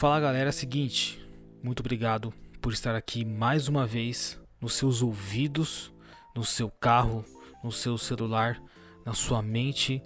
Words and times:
Fala 0.00 0.18
galera, 0.18 0.48
é 0.48 0.52
seguinte, 0.52 1.20
muito 1.62 1.80
obrigado 1.80 2.32
por 2.62 2.72
estar 2.72 2.94
aqui 2.94 3.22
mais 3.22 3.68
uma 3.68 3.86
vez 3.86 4.40
nos 4.58 4.72
seus 4.72 5.02
ouvidos, 5.02 5.92
no 6.34 6.42
seu 6.42 6.70
carro, 6.70 7.22
no 7.62 7.70
seu 7.70 7.98
celular, 7.98 8.58
na 9.04 9.12
sua 9.12 9.42
mente, 9.42 10.02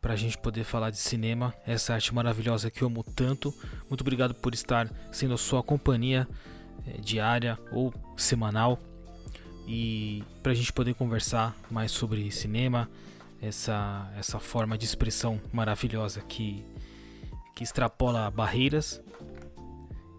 para 0.00 0.14
a 0.14 0.16
gente 0.16 0.38
poder 0.38 0.64
falar 0.64 0.88
de 0.88 0.96
cinema, 0.96 1.52
essa 1.66 1.92
arte 1.92 2.14
maravilhosa 2.14 2.70
que 2.70 2.80
eu 2.80 2.88
amo 2.88 3.04
tanto. 3.04 3.52
Muito 3.86 4.00
obrigado 4.00 4.32
por 4.32 4.54
estar 4.54 4.90
sendo 5.12 5.34
a 5.34 5.38
sua 5.38 5.62
companhia 5.62 6.26
é, 6.86 6.98
diária 6.98 7.58
ou 7.70 7.92
semanal. 8.16 8.78
E 9.68 10.24
para 10.42 10.52
a 10.52 10.54
gente 10.54 10.72
poder 10.72 10.94
conversar 10.94 11.54
mais 11.70 11.92
sobre 11.92 12.30
cinema, 12.30 12.88
essa, 13.42 14.10
essa 14.18 14.40
forma 14.40 14.78
de 14.78 14.86
expressão 14.86 15.38
maravilhosa 15.52 16.22
que, 16.22 16.64
que 17.54 17.62
extrapola 17.62 18.30
barreiras 18.30 19.04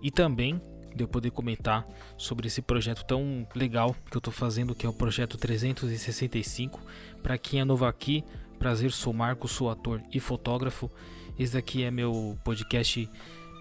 e 0.02 0.12
também 0.12 0.60
de 0.96 1.04
eu 1.04 1.08
poder 1.08 1.32
comentar 1.32 1.86
sobre 2.18 2.48
esse 2.48 2.62
projeto 2.62 3.04
tão 3.06 3.46
legal 3.54 3.96
que 4.10 4.16
eu 4.16 4.20
estou 4.20 4.34
fazendo, 4.34 4.74
que 4.74 4.86
é 4.86 4.90
o 4.90 4.94
projeto 4.94 5.38
365. 5.38 6.80
Para 7.22 7.38
quem 7.38 7.60
é 7.60 7.66
novo 7.66 7.86
aqui, 7.86 8.24
prazer, 8.58 8.92
sou 8.92 9.12
Marcos, 9.12 9.52
sou 9.52 9.70
ator 9.70 10.02
e 10.14 10.20
fotógrafo. 10.20 10.90
Esse 11.38 11.54
daqui 11.54 11.84
é 11.84 11.92
meu 11.92 12.38
podcast 12.46 13.10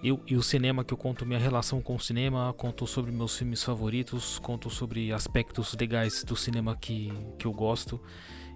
eu 0.03 0.21
e 0.27 0.35
o 0.35 0.43
cinema 0.43 0.83
que 0.83 0.93
eu 0.93 0.97
conto 0.97 1.25
minha 1.25 1.39
relação 1.39 1.81
com 1.81 1.95
o 1.95 1.99
cinema, 1.99 2.53
conto 2.53 2.85
sobre 2.85 3.11
meus 3.11 3.37
filmes 3.37 3.63
favoritos, 3.63 4.37
conto 4.37 4.69
sobre 4.69 5.11
aspectos 5.11 5.75
legais 5.79 6.23
do 6.23 6.35
cinema 6.35 6.75
que, 6.75 7.11
que 7.39 7.47
eu 7.47 7.51
gosto. 7.51 7.99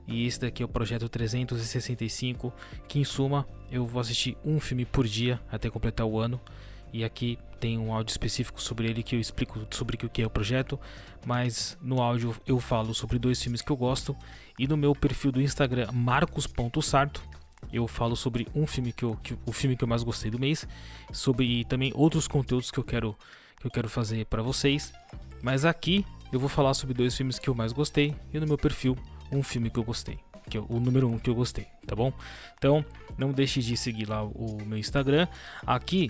E 0.07 0.25
esse 0.25 0.39
daqui 0.39 0.61
é 0.61 0.65
o 0.65 0.69
projeto 0.69 1.09
365, 1.09 2.53
que 2.87 2.99
em 2.99 3.03
suma 3.03 3.47
eu 3.71 3.85
vou 3.85 3.99
assistir 3.99 4.37
um 4.43 4.59
filme 4.59 4.85
por 4.85 5.07
dia 5.07 5.39
até 5.51 5.69
completar 5.69 6.05
o 6.05 6.19
ano. 6.19 6.39
E 6.91 7.03
aqui 7.03 7.37
tem 7.59 7.77
um 7.77 7.93
áudio 7.93 8.11
específico 8.11 8.61
sobre 8.61 8.87
ele 8.87 9.03
que 9.03 9.15
eu 9.15 9.19
explico 9.19 9.67
sobre 9.71 9.97
o 10.05 10.09
que 10.09 10.21
é 10.21 10.25
o 10.25 10.29
projeto, 10.29 10.79
mas 11.25 11.77
no 11.81 12.01
áudio 12.01 12.35
eu 12.47 12.59
falo 12.59 12.93
sobre 12.93 13.19
dois 13.19 13.41
filmes 13.41 13.61
que 13.61 13.71
eu 13.71 13.77
gosto 13.77 14.15
e 14.57 14.67
no 14.67 14.77
meu 14.77 14.95
perfil 14.95 15.31
do 15.31 15.41
Instagram 15.41 15.91
marcos.sarto 15.91 17.21
eu 17.71 17.87
falo 17.87 18.15
sobre 18.15 18.47
um 18.55 18.65
filme 18.65 18.91
que, 18.91 19.03
eu, 19.03 19.15
que 19.17 19.37
o 19.45 19.51
filme 19.51 19.75
que 19.75 19.83
eu 19.83 19.87
mais 19.87 20.01
gostei 20.01 20.31
do 20.31 20.39
mês, 20.39 20.67
sobre 21.11 21.65
também 21.65 21.91
outros 21.93 22.27
conteúdos 22.27 22.71
que 22.71 22.79
eu 22.79 22.83
quero 22.83 23.15
que 23.59 23.67
eu 23.67 23.71
quero 23.71 23.89
fazer 23.89 24.25
para 24.25 24.41
vocês. 24.41 24.93
Mas 25.41 25.65
aqui 25.65 26.05
eu 26.31 26.39
vou 26.39 26.47
falar 26.49 26.73
sobre 26.73 26.93
dois 26.93 27.15
filmes 27.15 27.37
que 27.37 27.49
eu 27.49 27.55
mais 27.55 27.73
gostei 27.73 28.15
e 28.33 28.39
no 28.39 28.47
meu 28.47 28.57
perfil 28.57 28.97
um 29.31 29.43
filme 29.43 29.69
que 29.69 29.77
eu 29.77 29.83
gostei, 29.83 30.17
que 30.49 30.57
é 30.57 30.61
o 30.61 30.79
número 30.79 31.07
um 31.07 31.19
que 31.19 31.29
eu 31.29 31.35
gostei, 31.35 31.67
tá 31.85 31.95
bom? 31.95 32.11
Então 32.57 32.83
não 33.17 33.31
deixe 33.31 33.61
de 33.61 33.75
seguir 33.75 34.07
lá 34.07 34.23
o 34.23 34.57
meu 34.65 34.77
Instagram. 34.77 35.27
Aqui 35.65 36.09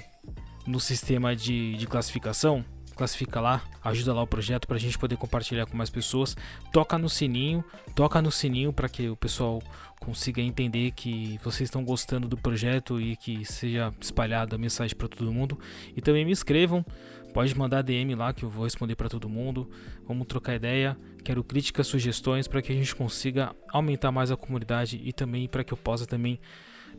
no 0.70 0.80
sistema 0.80 1.36
de, 1.36 1.76
de 1.76 1.88
classificação, 1.88 2.64
classifica 2.96 3.42
lá, 3.42 3.64
ajuda 3.84 4.14
lá 4.14 4.22
o 4.22 4.28
projeto 4.28 4.68
para 4.68 4.76
a 4.78 4.80
gente 4.80 5.00
poder 5.00 5.18
compartilhar 5.18 5.66
com 5.66 5.76
mais 5.76 5.90
pessoas. 5.90 6.38
Toca 6.72 6.98
no 6.98 7.10
sininho, 7.10 7.64
toca 7.96 8.22
no 8.22 8.32
sininho 8.32 8.72
para 8.72 8.88
que 8.88 9.10
o 9.10 9.16
pessoal 9.16 9.62
consiga 10.00 10.42
entender 10.42 10.92
que 10.92 11.40
vocês 11.44 11.68
estão 11.68 11.84
gostando 11.84 12.28
do 12.28 12.38
projeto 12.38 13.02
e 13.02 13.16
que 13.16 13.44
seja 13.46 13.92
espalhada 14.00 14.56
a 14.56 14.60
mensagem 14.60 14.96
para 14.96 15.08
todo 15.08 15.32
mundo. 15.32 15.58
E 15.96 16.02
também 16.02 16.24
me 16.24 16.32
inscrevam, 16.32 16.86
pode 17.34 17.58
mandar 17.58 17.82
DM 17.82 18.14
lá 18.14 18.32
que 18.32 18.44
eu 18.44 18.50
vou 18.50 18.66
responder 18.66 18.96
para 18.96 19.10
todo 19.10 19.28
mundo. 19.28 19.68
Vamos 20.08 20.28
trocar 20.28 20.56
ideia. 20.56 20.96
Quero 21.24 21.44
críticas, 21.44 21.88
sugestões 21.88 22.48
para 22.48 22.62
que 22.62 22.72
a 22.72 22.76
gente 22.76 22.96
consiga 22.96 23.56
aumentar 23.70 24.12
mais 24.12 24.30
a 24.30 24.38
comunidade 24.38 25.02
e 25.04 25.12
também 25.12 25.48
para 25.48 25.64
que 25.64 25.74
eu 25.74 25.78
possa 25.78 26.06
também 26.06 26.40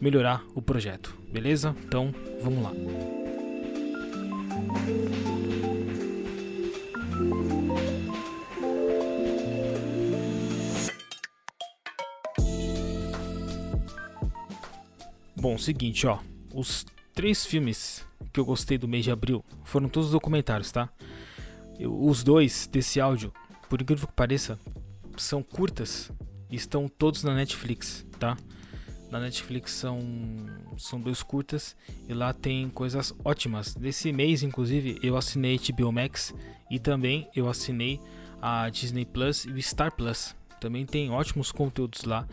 melhorar 0.01 0.43
o 0.57 0.63
projeto. 0.63 1.17
Beleza? 1.31 1.75
Então, 1.85 2.13
vamos 2.43 2.63
lá. 2.65 3.40
Bom, 15.41 15.57
seguinte, 15.57 16.07
ó. 16.07 16.19
Os 16.53 16.85
três 17.15 17.47
filmes 17.47 18.05
que 18.33 18.39
eu 18.39 18.45
gostei 18.45 18.77
do 18.77 18.87
mês 18.87 19.05
de 19.05 19.11
abril 19.11 19.43
foram 19.65 19.89
todos 19.89 20.11
documentários, 20.11 20.71
tá? 20.71 20.89
Eu, 21.79 21.99
os 21.99 22.23
dois 22.23 22.69
desse 22.71 23.01
áudio, 23.01 23.33
por 23.69 23.81
incrível 23.81 24.07
que 24.07 24.13
pareça, 24.13 24.59
são 25.17 25.43
curtas 25.43 26.13
e 26.51 26.57
estão 26.57 26.89
todos 26.89 27.25
na 27.25 27.35
Netflix, 27.35 28.07
tá? 28.19 28.37
Na 29.11 29.19
Netflix 29.19 29.73
são, 29.73 29.99
são 30.79 31.01
dois 31.01 31.23
curtas 31.23 31.77
e 32.09 32.15
lá 32.15 32.33
tem 32.33 32.69
coisas 32.69 33.13
ótimas. 33.25 33.75
Nesse 33.75 34.13
mês, 34.13 34.45
inclusive, 34.45 35.01
eu 35.03 35.17
assinei 35.17 35.59
HBO 35.59 35.91
Max 35.91 36.33
e 36.71 36.79
também 36.79 37.29
eu 37.35 37.49
assinei 37.49 38.01
a 38.41 38.69
Disney 38.71 39.05
Plus 39.05 39.45
e 39.45 39.51
o 39.51 39.63
Star 39.63 39.93
Plus. 39.93 40.37
Também 40.61 40.87
tem 40.87 41.11
ótimos 41.11 41.51
conteúdos 41.51 42.05
lá, 42.05 42.29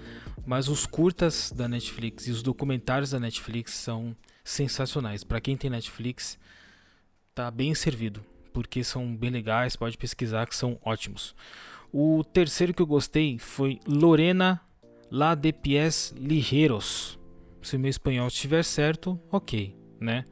mas 0.45 0.67
os 0.67 0.85
curtas 0.85 1.51
da 1.51 1.67
Netflix 1.67 2.27
e 2.27 2.31
os 2.31 2.43
documentários 2.43 3.09
da 3.09 3.19
Netflix 3.19 3.73
são 3.73 4.15
sensacionais. 4.43 5.23
Para 5.23 5.41
quem 5.41 5.57
tem 5.57 5.71
Netflix, 5.71 6.37
tá 7.33 7.49
bem 7.49 7.73
servido, 7.73 8.23
porque 8.53 8.83
são 8.83 9.15
bem 9.15 9.31
legais, 9.31 9.75
pode 9.75 9.97
pesquisar 9.97 10.45
que 10.45 10.55
são 10.55 10.77
ótimos. 10.83 11.33
O 11.91 12.23
terceiro 12.23 12.73
que 12.73 12.81
eu 12.81 12.87
gostei 12.87 13.39
foi 13.39 13.79
Lorena 13.87 14.61
La 15.09 15.35
de 15.35 15.53
Pies 15.53 16.13
Ligeiros. 16.17 17.17
Se 17.61 17.77
meu 17.77 17.89
espanhol 17.89 18.27
estiver 18.27 18.63
certo, 18.63 19.19
ok, 19.31 19.73
né? 20.01 20.25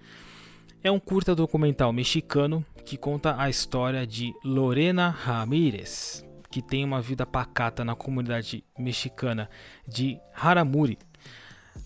É 0.83 0.91
um 0.91 0.99
curta 0.99 1.33
documental 1.33 1.93
mexicano 1.93 2.63
que 2.85 2.97
conta 2.97 3.41
a 3.41 3.49
história 3.49 4.05
de 4.05 4.33
Lorena 4.43 5.09
Ramírez, 5.09 6.25
que 6.51 6.61
tem 6.61 6.83
uma 6.83 7.01
vida 7.01 7.25
pacata 7.25 7.85
na 7.85 7.95
comunidade 7.95 8.65
mexicana 8.77 9.49
de 9.87 10.19
Haramuri, 10.33 10.99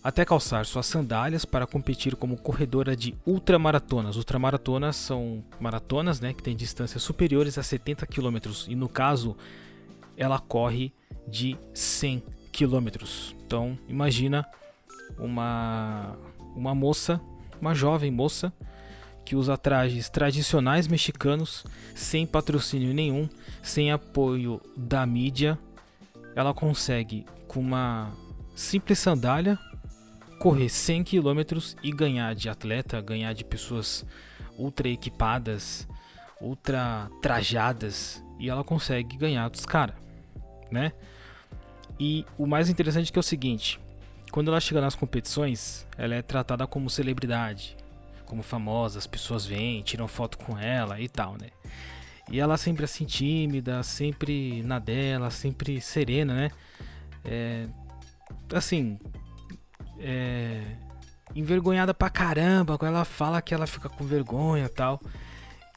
até 0.04 0.26
calçar 0.26 0.66
suas 0.66 0.88
sandálias 0.88 1.46
para 1.46 1.68
competir 1.68 2.16
como 2.16 2.38
corredora 2.38 2.96
de 2.96 3.16
ultramaratonas. 3.26 4.16
Ultramaratonas 4.16 4.96
são 4.96 5.44
maratonas 5.60 6.20
né, 6.20 6.34
que 6.34 6.42
têm 6.42 6.56
distâncias 6.56 7.04
superiores 7.04 7.58
a 7.60 7.64
70 7.64 8.08
km 8.08 8.38
e 8.68 8.76
no 8.76 8.90
caso 8.90 9.38
ela 10.18 10.40
corre 10.40 10.92
de 11.28 11.56
100 11.74 12.39
km. 12.60 13.06
Então 13.46 13.78
imagina 13.88 14.46
uma, 15.18 16.18
uma 16.56 16.76
moça, 16.76 17.22
uma 17.62 17.74
jovem 17.74 18.12
moça 18.12 18.52
que 19.26 19.36
usa 19.36 19.58
trajes 19.58 20.10
tradicionais 20.10 20.88
mexicanos, 20.88 21.64
sem 21.96 22.26
patrocínio 22.26 22.94
nenhum, 22.94 23.30
sem 23.62 23.92
apoio 23.92 24.60
da 24.76 25.06
mídia, 25.06 25.58
ela 26.36 26.54
consegue 26.54 27.26
com 27.48 27.60
uma 27.60 28.12
simples 28.56 28.98
sandália 28.98 29.58
correr 30.40 30.70
100 30.70 31.04
km 31.04 31.42
e 31.84 31.92
ganhar 31.92 32.34
de 32.34 32.50
atleta, 32.50 33.00
ganhar 33.02 33.34
de 33.34 33.44
pessoas 33.44 34.06
ultra 34.58 34.88
equipadas, 34.90 35.88
ultra 36.42 37.10
trajadas 37.22 38.24
e 38.40 38.50
ela 38.50 38.64
consegue 38.64 39.16
ganhar 39.16 39.50
dos 39.50 39.66
caras, 39.66 39.96
né? 40.72 40.92
E 42.00 42.26
o 42.38 42.46
mais 42.46 42.70
interessante 42.70 43.12
é 43.14 43.18
é 43.18 43.20
o 43.20 43.24
seguinte, 43.24 43.80
quando 44.32 44.50
ela 44.50 44.60
chega 44.60 44.80
nas 44.80 44.96
competições, 44.96 45.86
ela 45.98 46.16
é 46.16 46.22
tratada 46.22 46.66
como 46.66 46.90
celebridade, 46.90 47.76
como 48.26 48.42
famosa, 48.42 49.00
as 49.00 49.08
pessoas 49.08 49.46
vêm, 49.46 49.82
tiram 49.82 50.08
foto 50.08 50.38
com 50.38 50.58
ela 50.58 51.00
e 51.02 51.10
tal, 51.10 51.34
né? 51.34 51.50
E 52.32 52.40
ela 52.40 52.58
sempre 52.58 52.86
assim 52.86 53.06
tímida, 53.06 53.82
sempre 53.82 54.62
na 54.64 54.78
dela, 54.78 55.32
sempre 55.32 55.82
serena, 55.82 56.34
né? 56.36 56.52
É, 57.26 57.68
assim, 58.54 59.00
é, 60.00 60.62
envergonhada 61.36 61.94
pra 61.94 62.10
caramba, 62.10 62.78
ela 62.82 63.04
fala 63.04 63.42
que 63.42 63.54
ela 63.54 63.66
fica 63.66 63.90
com 63.90 64.06
vergonha 64.06 64.66
e 64.66 64.70
tal. 64.70 65.02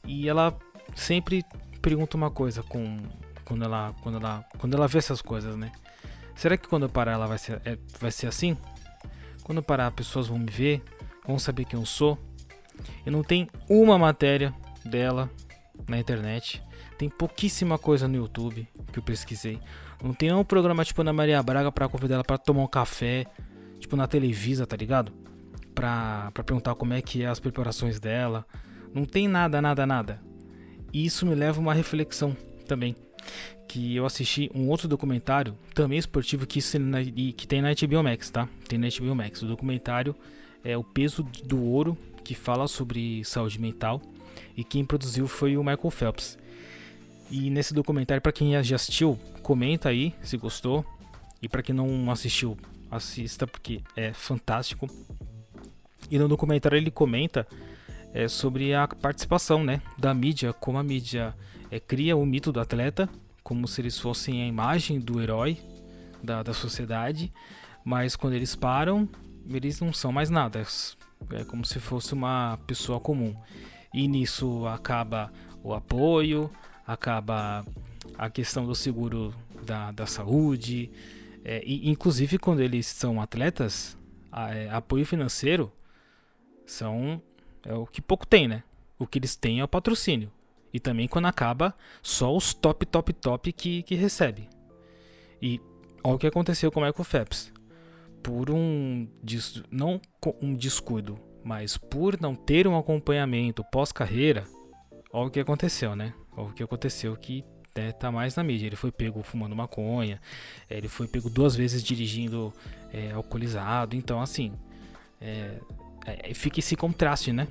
E 0.05 0.29
ela 0.29 0.55
sempre 0.95 1.43
pergunta 1.81 2.15
uma 2.15 2.29
coisa 2.29 2.61
com 2.61 2.99
quando 3.43 3.63
ela 3.63 3.93
quando 4.01 4.17
ela 4.17 4.45
quando 4.57 4.73
ela 4.75 4.87
vê 4.87 4.99
essas 4.99 5.21
coisas, 5.21 5.55
né? 5.55 5.71
Será 6.35 6.57
que 6.57 6.67
quando 6.67 6.83
eu 6.83 6.89
parar 6.89 7.13
ela 7.13 7.27
vai 7.27 7.37
ser 7.37 7.61
é, 7.65 7.77
vai 7.99 8.11
ser 8.11 8.27
assim? 8.27 8.57
Quando 9.43 9.57
eu 9.57 9.63
parar, 9.63 9.91
pessoas 9.91 10.27
vão 10.27 10.39
me 10.39 10.49
ver, 10.49 10.81
vão 11.27 11.37
saber 11.37 11.65
quem 11.65 11.79
eu 11.79 11.85
sou, 11.85 12.17
e 13.05 13.09
não 13.09 13.23
tem 13.23 13.49
uma 13.69 13.97
matéria 13.97 14.53
dela 14.85 15.29
na 15.87 15.99
internet. 15.99 16.63
Tem 16.97 17.09
pouquíssima 17.09 17.77
coisa 17.77 18.07
no 18.07 18.15
YouTube 18.15 18.67
que 18.91 18.99
eu 18.99 19.03
pesquisei. 19.03 19.59
Não 20.01 20.13
tem 20.13 20.31
um 20.33 20.43
programa 20.43 20.83
tipo 20.83 21.03
na 21.03 21.13
Maria 21.13 21.41
Braga 21.41 21.71
para 21.71 21.89
convidar 21.89 22.15
ela 22.15 22.23
para 22.23 22.37
tomar 22.37 22.63
um 22.63 22.67
café, 22.67 23.25
tipo 23.79 23.95
na 23.95 24.07
Televisa, 24.07 24.65
tá 24.65 24.75
ligado? 24.75 25.11
Pra, 25.73 26.29
pra 26.33 26.43
perguntar 26.43 26.75
como 26.75 26.93
é 26.93 27.01
que 27.01 27.23
é 27.23 27.27
as 27.27 27.39
preparações 27.39 27.99
dela. 27.99 28.45
Não 28.93 29.05
tem 29.05 29.27
nada, 29.27 29.61
nada, 29.61 29.85
nada. 29.85 30.21
E 30.91 31.05
isso 31.05 31.25
me 31.25 31.33
leva 31.33 31.59
a 31.59 31.61
uma 31.61 31.73
reflexão 31.73 32.35
também. 32.67 32.95
Que 33.67 33.95
eu 33.95 34.05
assisti 34.05 34.51
um 34.53 34.69
outro 34.69 34.87
documentário, 34.87 35.57
também 35.73 35.97
esportivo, 35.97 36.45
que, 36.45 36.59
que 37.35 37.47
tem 37.47 37.61
na 37.61 37.69
HBO 37.73 38.03
Max, 38.03 38.29
tá? 38.29 38.47
Tem 38.67 38.77
na 38.77 38.87
HBO 38.87 39.15
Max. 39.15 39.41
O 39.41 39.47
documentário 39.47 40.15
é 40.63 40.77
o 40.77 40.83
peso 40.83 41.23
do 41.43 41.61
ouro 41.61 41.97
que 42.23 42.35
fala 42.35 42.67
sobre 42.67 43.23
saúde 43.25 43.59
mental 43.59 44.01
e 44.55 44.63
quem 44.63 44.85
produziu 44.85 45.27
foi 45.27 45.57
o 45.57 45.63
Michael 45.63 45.91
Phelps. 45.91 46.37
E 47.29 47.49
nesse 47.49 47.73
documentário, 47.73 48.21
para 48.21 48.31
quem 48.31 48.61
já 48.63 48.75
assistiu, 48.75 49.17
comenta 49.41 49.89
aí 49.89 50.13
se 50.21 50.37
gostou. 50.37 50.85
E 51.41 51.49
para 51.49 51.61
quem 51.61 51.75
não 51.75 52.09
assistiu, 52.09 52.57
assista 52.89 53.45
porque 53.45 53.81
é 53.95 54.13
fantástico. 54.13 54.87
E 56.09 56.17
no 56.17 56.27
documentário 56.27 56.77
ele 56.77 56.91
comenta 56.91 57.47
é, 58.13 58.27
sobre 58.27 58.73
a 58.73 58.87
participação 58.87 59.63
né, 59.63 59.81
da 59.97 60.13
mídia, 60.13 60.53
como 60.53 60.77
a 60.77 60.83
mídia 60.83 61.35
é, 61.71 61.79
cria 61.79 62.15
o 62.15 62.25
mito 62.25 62.51
do 62.51 62.59
atleta, 62.59 63.09
como 63.43 63.67
se 63.67 63.81
eles 63.81 63.99
fossem 63.99 64.41
a 64.41 64.47
imagem 64.47 64.99
do 64.99 65.21
herói 65.21 65.57
da, 66.23 66.41
da 66.41 66.53
sociedade, 66.53 67.31
mas 67.83 68.15
quando 68.15 68.33
eles 68.33 68.55
param, 68.55 69.07
eles 69.47 69.79
não 69.81 69.91
são 69.91 70.11
mais 70.11 70.29
nada, 70.29 70.65
é, 71.31 71.43
como 71.43 71.65
se 71.65 71.79
fosse 71.79 72.13
uma 72.13 72.57
pessoa 72.65 72.99
comum. 72.99 73.35
E 73.93 74.07
nisso 74.07 74.65
acaba 74.67 75.31
o 75.61 75.73
apoio, 75.73 76.49
acaba 76.87 77.65
a 78.17 78.29
questão 78.29 78.65
do 78.65 78.73
seguro 78.73 79.33
da, 79.65 79.91
da 79.91 80.05
saúde, 80.05 80.89
é, 81.43 81.61
e, 81.65 81.89
inclusive 81.89 82.39
quando 82.39 82.61
eles 82.61 82.87
são 82.87 83.21
atletas, 83.21 83.97
a, 84.31 84.55
é, 84.55 84.69
apoio 84.69 85.05
financeiro 85.05 85.71
são 86.65 87.21
é 87.65 87.73
o 87.73 87.85
que 87.85 88.01
pouco 88.01 88.27
tem, 88.27 88.47
né? 88.47 88.63
O 88.99 89.07
que 89.07 89.17
eles 89.17 89.35
têm 89.35 89.59
é 89.59 89.63
o 89.63 89.67
patrocínio. 89.67 90.31
E 90.73 90.79
também 90.79 91.07
quando 91.07 91.25
acaba, 91.25 91.75
só 92.01 92.35
os 92.35 92.53
top, 92.53 92.85
top, 92.85 93.13
top 93.13 93.53
que, 93.53 93.83
que 93.83 93.95
recebe. 93.95 94.49
E 95.41 95.61
olha 96.03 96.15
o 96.15 96.19
que 96.19 96.27
aconteceu 96.27 96.71
com 96.71 96.79
o 96.79 96.83
Michael 96.83 97.03
Phelps. 97.03 97.53
Por 98.23 98.49
um. 98.49 99.07
Não 99.69 100.01
um 100.41 100.53
descuido, 100.53 101.19
mas 101.43 101.77
por 101.77 102.19
não 102.19 102.35
ter 102.35 102.67
um 102.67 102.77
acompanhamento 102.77 103.63
pós-carreira, 103.65 104.45
olha 105.11 105.27
o 105.27 105.31
que 105.31 105.39
aconteceu, 105.39 105.95
né? 105.95 106.13
Olha 106.35 106.49
o 106.49 106.53
que 106.53 106.63
aconteceu 106.63 107.15
que 107.17 107.43
né, 107.75 107.91
tá 107.91 108.11
mais 108.11 108.35
na 108.35 108.43
mídia. 108.43 108.67
Ele 108.67 108.75
foi 108.75 108.91
pego 108.91 109.21
fumando 109.21 109.55
maconha, 109.55 110.19
ele 110.69 110.87
foi 110.87 111.07
pego 111.07 111.29
duas 111.29 111.55
vezes 111.55 111.83
dirigindo 111.83 112.53
é, 112.91 113.11
alcoolizado. 113.11 113.95
Então, 113.95 114.21
assim, 114.21 114.53
é, 115.19 115.59
é, 116.05 116.33
fica 116.33 116.59
esse 116.59 116.75
contraste, 116.75 117.31
né? 117.31 117.47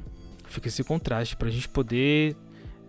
Fica 0.46 0.68
esse 0.68 0.82
contraste 0.82 1.36
para 1.36 1.48
a 1.48 1.50
gente 1.50 1.68
poder 1.68 2.36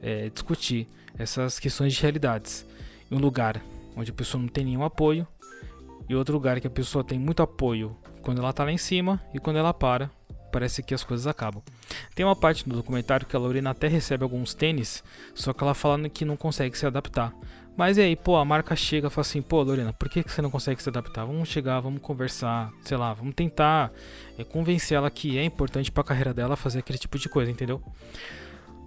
é, 0.03 0.29
discutir 0.29 0.87
essas 1.17 1.57
questões 1.57 1.93
de 1.93 2.01
realidades. 2.01 2.65
Em 3.09 3.15
um 3.15 3.19
lugar 3.19 3.61
onde 3.95 4.11
a 4.11 4.13
pessoa 4.13 4.41
não 4.41 4.49
tem 4.49 4.65
nenhum 4.65 4.83
apoio 4.83 5.25
e 6.07 6.15
outro 6.15 6.33
lugar 6.33 6.59
que 6.59 6.67
a 6.67 6.69
pessoa 6.69 7.03
tem 7.03 7.17
muito 7.17 7.41
apoio 7.41 7.95
quando 8.21 8.39
ela 8.39 8.49
está 8.49 8.63
lá 8.63 8.71
em 8.71 8.77
cima 8.77 9.21
e 9.33 9.39
quando 9.39 9.57
ela 9.57 9.73
para, 9.73 10.09
parece 10.51 10.83
que 10.83 10.93
as 10.93 11.03
coisas 11.03 11.25
acabam. 11.27 11.61
Tem 12.13 12.25
uma 12.25 12.35
parte 12.35 12.67
do 12.67 12.75
documentário 12.75 13.25
que 13.25 13.35
a 13.35 13.39
Lorena 13.39 13.71
até 13.71 13.87
recebe 13.87 14.23
alguns 14.23 14.53
tênis, 14.53 15.03
só 15.33 15.53
que 15.53 15.63
ela 15.63 15.73
falando 15.73 16.09
que 16.09 16.25
não 16.25 16.37
consegue 16.37 16.77
se 16.77 16.85
adaptar. 16.85 17.33
Mas 17.75 17.97
e 17.97 18.01
aí, 18.01 18.15
pô, 18.15 18.35
a 18.35 18.45
marca 18.45 18.75
chega 18.75 19.07
e 19.07 19.09
fala 19.09 19.21
assim, 19.21 19.41
pô, 19.41 19.63
Lorena, 19.63 19.91
por 19.91 20.07
que, 20.07 20.23
que 20.23 20.31
você 20.31 20.43
não 20.43 20.51
consegue 20.51 20.81
se 20.81 20.89
adaptar? 20.89 21.25
Vamos 21.25 21.49
chegar, 21.49 21.79
vamos 21.79 22.01
conversar, 22.01 22.71
sei 22.83 22.95
lá, 22.97 23.13
vamos 23.13 23.33
tentar 23.33 23.91
é, 24.37 24.43
convencer 24.43 24.95
ela 24.95 25.09
que 25.09 25.39
é 25.39 25.43
importante 25.43 25.91
para 25.91 26.01
a 26.01 26.05
carreira 26.05 26.33
dela 26.33 26.55
fazer 26.55 26.79
aquele 26.79 26.99
tipo 26.99 27.17
de 27.17 27.27
coisa, 27.27 27.49
entendeu? 27.49 27.81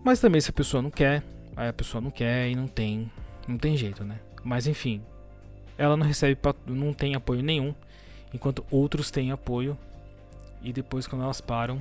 Mas 0.06 0.20
também 0.20 0.41
se 0.41 0.50
a 0.50 0.53
pessoa 0.53 0.81
não 0.81 0.88
quer, 0.88 1.20
aí 1.56 1.69
a 1.69 1.73
pessoa 1.73 2.00
não 2.00 2.12
quer 2.12 2.49
e 2.49 2.55
não 2.55 2.69
tem, 2.69 3.11
não 3.49 3.58
tem 3.58 3.76
jeito, 3.76 4.05
né? 4.05 4.20
Mas 4.44 4.69
enfim, 4.69 5.03
ela 5.76 5.97
não 5.97 6.06
recebe, 6.06 6.41
não 6.64 6.93
tem 6.93 7.17
apoio 7.17 7.43
nenhum, 7.43 7.75
enquanto 8.32 8.64
outros 8.70 9.11
têm 9.11 9.32
apoio 9.32 9.76
e 10.62 10.73
depois 10.73 11.08
quando 11.08 11.25
elas 11.25 11.41
param, 11.41 11.81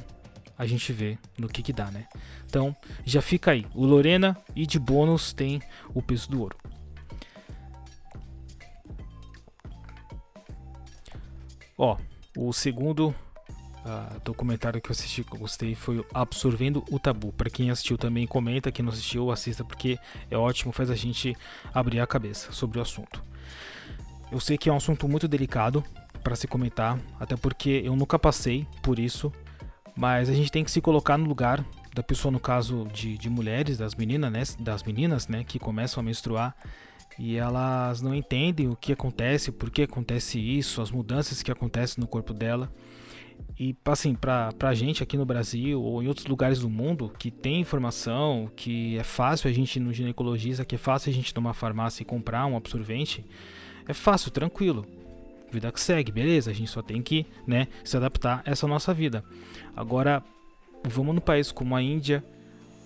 a 0.57 0.65
gente 0.65 0.91
vê 0.91 1.19
no 1.37 1.47
que 1.47 1.61
que 1.61 1.71
dá, 1.71 1.91
né? 1.91 2.07
Então, 2.47 2.75
já 3.05 3.21
fica 3.21 3.51
aí. 3.51 3.67
O 3.75 3.85
Lorena 3.85 4.35
e 4.55 4.65
de 4.65 4.79
bônus 4.79 5.31
tem 5.31 5.61
o 5.93 6.01
peso 6.01 6.27
do 6.27 6.41
ouro. 6.41 6.57
Ó, 11.77 11.95
o 12.35 12.51
segundo 12.51 13.13
uh, 13.85 14.19
documentário 14.23 14.81
que 14.81 14.89
eu 14.89 14.91
assisti 14.91 15.23
que 15.23 15.33
eu 15.33 15.39
gostei 15.39 15.75
foi 15.75 16.03
Absorvendo 16.13 16.83
o 16.91 16.99
Tabu. 16.99 17.31
Para 17.31 17.49
quem 17.49 17.69
assistiu 17.69 17.97
também, 17.97 18.27
comenta. 18.27 18.71
Quem 18.71 18.83
não 18.83 18.91
assistiu, 18.91 19.31
assista 19.31 19.63
porque 19.63 19.97
é 20.29 20.37
ótimo, 20.37 20.73
faz 20.73 20.89
a 20.89 20.95
gente 20.95 21.35
abrir 21.73 21.99
a 21.99 22.07
cabeça 22.07 22.51
sobre 22.51 22.79
o 22.79 22.81
assunto. 22.81 23.23
Eu 24.31 24.39
sei 24.39 24.57
que 24.57 24.69
é 24.69 24.73
um 24.73 24.77
assunto 24.77 25.07
muito 25.07 25.27
delicado 25.27 25.83
para 26.23 26.35
se 26.35 26.47
comentar, 26.47 26.99
até 27.19 27.37
porque 27.37 27.81
eu 27.85 27.95
nunca 27.95 28.17
passei 28.17 28.67
por 28.81 28.97
isso, 28.97 29.31
mas 29.95 30.27
a 30.27 30.33
gente 30.33 30.51
tem 30.51 30.63
que 30.63 30.71
se 30.71 30.81
colocar 30.81 31.17
no 31.17 31.25
lugar 31.25 31.63
da 31.93 32.01
pessoa, 32.01 32.31
no 32.31 32.39
caso 32.39 32.87
de, 32.91 33.15
de 33.17 33.29
mulheres, 33.29 33.77
das 33.77 33.93
meninas, 33.93 34.31
né, 34.31 34.43
das 34.59 34.83
meninas, 34.83 35.27
né, 35.27 35.43
que 35.43 35.59
começam 35.59 36.01
a 36.01 36.03
menstruar 36.03 36.55
e 37.17 37.37
elas 37.37 38.01
não 38.01 38.13
entendem 38.13 38.67
o 38.67 38.75
que 38.75 38.91
acontece, 38.91 39.51
por 39.51 39.69
que 39.69 39.83
acontece 39.83 40.39
isso, 40.39 40.81
as 40.81 40.91
mudanças 40.91 41.41
que 41.41 41.51
acontecem 41.51 42.01
no 42.01 42.07
corpo 42.07 42.33
dela. 42.33 42.69
E 43.57 43.75
assim, 43.85 44.13
pra, 44.13 44.51
pra 44.51 44.73
gente 44.73 45.01
aqui 45.01 45.17
no 45.17 45.25
Brasil 45.25 45.81
ou 45.81 46.03
em 46.03 46.07
outros 46.07 46.25
lugares 46.25 46.59
do 46.59 46.69
mundo 46.69 47.11
que 47.17 47.31
tem 47.31 47.61
informação, 47.61 48.51
que 48.53 48.97
é 48.97 49.03
fácil 49.03 49.49
a 49.49 49.53
gente 49.53 49.77
ir 49.77 49.79
no 49.79 49.93
ginecologista, 49.93 50.65
que 50.65 50.75
é 50.75 50.77
fácil 50.77 51.09
a 51.09 51.13
gente 51.13 51.33
numa 51.33 51.53
farmácia 51.53 52.03
e 52.03 52.05
comprar 52.05 52.45
um 52.45 52.57
absorvente, 52.57 53.25
é 53.87 53.93
fácil, 53.93 54.29
tranquilo. 54.29 54.85
Vida 55.51 55.71
que 55.71 55.79
segue, 55.79 56.11
beleza, 56.11 56.51
a 56.51 56.53
gente 56.53 56.69
só 56.69 56.81
tem 56.81 57.01
que 57.01 57.25
né, 57.47 57.67
se 57.83 57.95
adaptar 57.95 58.43
a 58.45 58.51
essa 58.51 58.67
nossa 58.67 58.93
vida. 58.93 59.23
Agora, 59.73 60.21
vamos 60.83 61.15
no 61.15 61.21
país 61.21 61.49
como 61.49 61.77
a 61.77 61.81
Índia, 61.81 62.21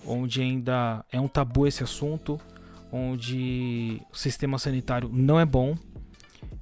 onde 0.06 0.40
ainda 0.40 1.04
é 1.10 1.20
um 1.20 1.26
tabu 1.26 1.66
esse 1.66 1.82
assunto, 1.82 2.38
onde 2.92 4.00
o 4.12 4.16
sistema 4.16 4.56
sanitário 4.56 5.10
não 5.12 5.40
é 5.40 5.44
bom 5.44 5.76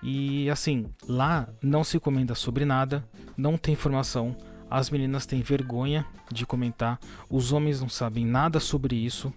e 0.03 0.49
assim, 0.51 0.87
lá 1.07 1.49
não 1.63 1.83
se 1.83 1.99
comenta 1.99 2.35
sobre 2.35 2.65
nada, 2.65 3.07
não 3.37 3.59
tem 3.59 3.75
informação, 3.75 4.37
as 4.71 4.91
meninas 4.91 5.27
têm 5.27 5.43
vergonha 5.43 6.07
de 6.31 6.47
comentar, 6.47 7.01
os 7.29 7.53
homens 7.53 7.81
não 7.81 7.89
sabem 7.89 8.25
nada 8.25 8.61
sobre 8.61 8.95
isso 8.95 9.33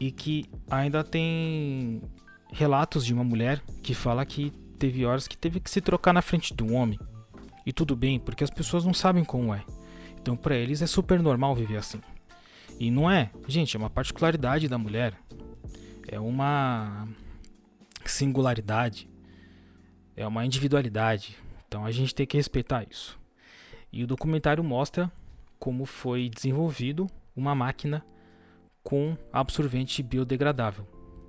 e 0.00 0.10
que 0.10 0.46
ainda 0.70 1.04
tem 1.04 2.02
relatos 2.52 3.04
de 3.04 3.14
uma 3.14 3.24
mulher 3.24 3.62
que 3.82 3.94
fala 3.94 4.24
que 4.24 4.50
teve 4.78 5.04
horas 5.04 5.28
que 5.28 5.36
teve 5.36 5.60
que 5.60 5.70
se 5.70 5.80
trocar 5.80 6.12
na 6.12 6.22
frente 6.22 6.54
de 6.54 6.62
um 6.62 6.74
homem. 6.74 6.98
E 7.66 7.72
tudo 7.72 7.96
bem, 7.96 8.18
porque 8.18 8.44
as 8.44 8.50
pessoas 8.50 8.84
não 8.84 8.92
sabem 8.92 9.24
como 9.24 9.54
é. 9.54 9.64
Então 10.20 10.36
para 10.36 10.56
eles 10.56 10.82
é 10.82 10.86
super 10.86 11.22
normal 11.22 11.54
viver 11.54 11.76
assim. 11.76 12.00
E 12.78 12.90
não 12.90 13.10
é, 13.10 13.30
gente, 13.46 13.76
é 13.76 13.78
uma 13.78 13.90
particularidade 13.90 14.68
da 14.68 14.76
mulher. 14.76 15.14
É 16.08 16.18
uma 16.18 17.08
singularidade. 18.10 19.08
É 20.16 20.26
uma 20.26 20.44
individualidade. 20.44 21.36
Então 21.66 21.84
a 21.84 21.90
gente 21.90 22.14
tem 22.14 22.26
que 22.26 22.36
respeitar 22.36 22.86
isso. 22.88 23.18
E 23.92 24.02
o 24.04 24.06
documentário 24.06 24.62
mostra 24.62 25.10
como 25.58 25.84
foi 25.84 26.28
desenvolvido 26.28 27.06
uma 27.34 27.54
máquina 27.54 28.04
com 28.82 29.16
absorvente 29.32 30.02
biodegradável. 30.02 30.86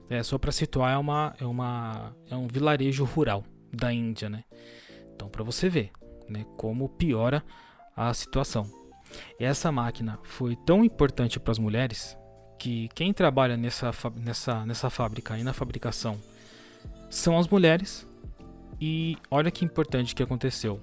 É 0.09 0.21
só 0.21 0.37
para 0.37 0.51
situar 0.51 0.93
é 0.93 0.97
uma 0.97 1.35
é 1.39 1.45
uma 1.45 2.15
é 2.29 2.35
um 2.35 2.47
vilarejo 2.47 3.05
rural 3.05 3.43
da 3.73 3.91
Índia, 3.91 4.29
né? 4.29 4.43
Então 5.15 5.29
para 5.29 5.43
você 5.43 5.69
ver, 5.69 5.91
né, 6.29 6.45
como 6.57 6.89
piora 6.89 7.43
a 7.95 8.13
situação. 8.13 8.69
Essa 9.39 9.71
máquina 9.71 10.19
foi 10.23 10.55
tão 10.55 10.83
importante 10.83 11.39
para 11.39 11.51
as 11.51 11.59
mulheres 11.59 12.17
que 12.57 12.89
quem 12.89 13.13
trabalha 13.13 13.57
nessa, 13.57 13.91
nessa, 14.15 14.65
nessa 14.65 14.89
fábrica 14.89 15.37
e 15.37 15.43
na 15.43 15.53
fabricação 15.53 16.19
são 17.09 17.37
as 17.37 17.47
mulheres. 17.47 18.05
E 18.79 19.17
olha 19.31 19.51
que 19.51 19.63
importante 19.63 20.13
que 20.13 20.23
aconteceu. 20.23 20.79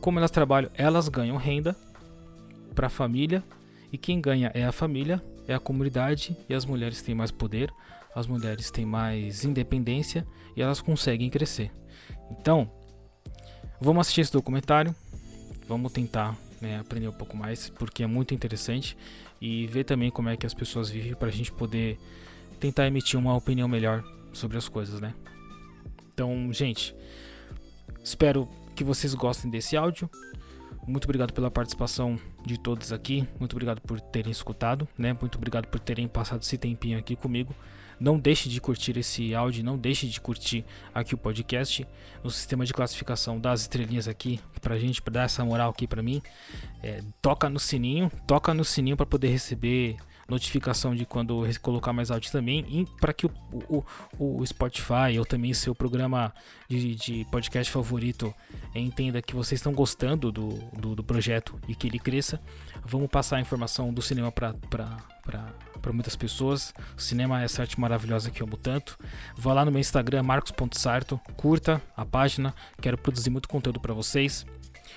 Como 0.00 0.18
elas 0.18 0.30
trabalham, 0.30 0.70
elas 0.74 1.08
ganham 1.08 1.36
renda 1.36 1.76
para 2.74 2.86
a 2.86 2.90
família. 2.90 3.42
E 3.92 3.98
quem 3.98 4.20
ganha 4.20 4.50
é 4.54 4.64
a 4.64 4.72
família, 4.72 5.22
é 5.46 5.54
a 5.54 5.58
comunidade. 5.58 6.36
E 6.48 6.54
as 6.54 6.64
mulheres 6.64 7.02
têm 7.02 7.14
mais 7.14 7.30
poder, 7.30 7.72
as 8.14 8.26
mulheres 8.26 8.70
têm 8.70 8.86
mais 8.86 9.44
independência 9.44 10.26
e 10.56 10.62
elas 10.62 10.80
conseguem 10.80 11.28
crescer. 11.28 11.70
Então, 12.30 12.70
vamos 13.80 14.02
assistir 14.02 14.22
esse 14.22 14.32
documentário. 14.32 14.94
Vamos 15.68 15.92
tentar 15.92 16.36
né, 16.60 16.78
aprender 16.78 17.08
um 17.08 17.12
pouco 17.12 17.36
mais, 17.36 17.68
porque 17.68 18.02
é 18.02 18.06
muito 18.06 18.34
interessante 18.34 18.96
e 19.40 19.66
ver 19.66 19.84
também 19.84 20.10
como 20.10 20.28
é 20.28 20.36
que 20.36 20.46
as 20.46 20.54
pessoas 20.54 20.88
vivem 20.88 21.14
para 21.14 21.28
a 21.28 21.32
gente 21.32 21.50
poder 21.52 21.98
tentar 22.60 22.86
emitir 22.86 23.18
uma 23.18 23.34
opinião 23.34 23.66
melhor 23.66 24.04
sobre 24.32 24.56
as 24.56 24.68
coisas, 24.68 25.00
né? 25.00 25.14
Então, 26.12 26.52
gente, 26.52 26.94
espero 28.02 28.48
que 28.74 28.84
vocês 28.84 29.14
gostem 29.14 29.50
desse 29.50 29.76
áudio. 29.76 30.10
Muito 30.86 31.04
obrigado 31.04 31.32
pela 31.32 31.50
participação 31.50 32.18
de 32.44 32.58
todos 32.58 32.92
aqui. 32.92 33.26
Muito 33.38 33.52
obrigado 33.52 33.80
por 33.80 34.00
terem 34.00 34.32
escutado, 34.32 34.88
né? 34.98 35.16
Muito 35.20 35.36
obrigado 35.36 35.66
por 35.68 35.78
terem 35.78 36.08
passado 36.08 36.42
esse 36.42 36.58
tempinho 36.58 36.98
aqui 36.98 37.14
comigo. 37.14 37.54
Não 38.00 38.18
deixe 38.18 38.48
de 38.48 38.60
curtir 38.60 38.98
esse 38.98 39.32
áudio, 39.32 39.62
não 39.62 39.78
deixe 39.78 40.08
de 40.08 40.20
curtir 40.20 40.64
aqui 40.92 41.14
o 41.14 41.18
podcast, 41.18 41.86
no 42.24 42.32
sistema 42.32 42.66
de 42.66 42.72
classificação 42.72 43.38
das 43.38 43.60
estrelinhas 43.60 44.08
aqui 44.08 44.40
pra 44.60 44.76
gente, 44.76 45.00
pra 45.00 45.12
dar 45.12 45.22
essa 45.22 45.44
moral 45.44 45.70
aqui 45.70 45.86
pra 45.86 46.02
mim. 46.02 46.20
É, 46.82 47.00
toca 47.20 47.48
no 47.48 47.60
sininho, 47.60 48.10
toca 48.26 48.52
no 48.52 48.64
sininho 48.64 48.96
para 48.96 49.06
poder 49.06 49.28
receber 49.28 49.96
notificação 50.32 50.94
de 50.94 51.04
quando 51.04 51.44
colocar 51.60 51.92
mais 51.92 52.10
áudio 52.10 52.32
também, 52.32 52.86
para 53.00 53.12
que 53.12 53.26
o, 53.26 53.30
o, 53.68 53.84
o, 54.18 54.46
Spotify 54.46 55.18
ou 55.18 55.24
também 55.24 55.52
seu 55.52 55.74
programa 55.74 56.32
de, 56.68 56.94
de 56.94 57.26
podcast 57.30 57.70
favorito 57.70 58.34
entenda 58.74 59.20
que 59.20 59.34
vocês 59.34 59.58
estão 59.58 59.72
gostando 59.72 60.32
do, 60.32 60.48
do, 60.72 60.94
do, 60.94 61.04
projeto 61.04 61.58
e 61.68 61.74
que 61.74 61.86
ele 61.86 61.98
cresça. 61.98 62.40
Vamos 62.84 63.08
passar 63.08 63.36
a 63.36 63.40
informação 63.40 63.92
do 63.92 64.00
cinema 64.00 64.32
para 64.32 65.92
muitas 65.92 66.16
pessoas. 66.16 66.72
O 66.96 67.00
cinema 67.00 67.42
é 67.42 67.44
essa 67.44 67.62
arte 67.62 67.78
maravilhosa 67.78 68.30
que 68.30 68.42
eu 68.42 68.46
amo 68.46 68.56
tanto. 68.56 68.98
Vá 69.36 69.52
lá 69.52 69.64
no 69.64 69.70
meu 69.70 69.80
Instagram, 69.80 70.22
marcos.sarto, 70.22 71.20
curta 71.36 71.80
a 71.96 72.04
página, 72.06 72.54
quero 72.80 72.96
produzir 72.96 73.30
muito 73.30 73.48
conteúdo 73.48 73.80
para 73.80 73.92
vocês. 73.92 74.46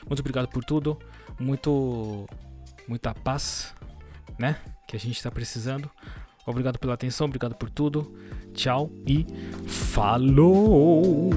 Muito 0.07 0.19
obrigado 0.19 0.47
por 0.47 0.63
tudo, 0.63 0.97
muito 1.39 2.25
muita 2.87 3.13
paz, 3.13 3.73
né? 4.37 4.57
Que 4.87 4.95
a 4.95 4.99
gente 4.99 5.17
está 5.17 5.31
precisando. 5.31 5.89
Obrigado 6.45 6.77
pela 6.77 6.93
atenção, 6.93 7.25
obrigado 7.25 7.55
por 7.55 7.69
tudo. 7.69 8.15
Tchau 8.53 8.91
e 9.07 9.25
falou! 9.67 11.29